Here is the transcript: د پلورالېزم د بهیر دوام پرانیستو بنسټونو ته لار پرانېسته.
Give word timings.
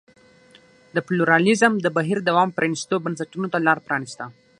د 0.95 0.97
پلورالېزم 1.07 1.73
د 1.79 1.87
بهیر 1.97 2.19
دوام 2.29 2.49
پرانیستو 2.57 2.95
بنسټونو 3.05 3.47
ته 3.53 3.57
لار 3.65 3.77
پرانېسته. 3.87 4.23